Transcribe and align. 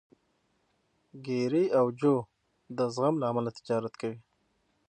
ګېري 1.25 1.65
او 1.79 1.85
جو 1.99 2.15
د 2.77 2.79
زغم 2.95 3.15
له 3.21 3.25
امله 3.31 3.49
تجارت 3.57 3.93
کوي. 4.01 4.19